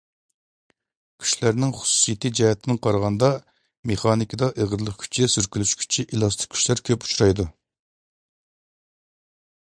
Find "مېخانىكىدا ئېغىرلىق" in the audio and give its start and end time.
3.91-4.97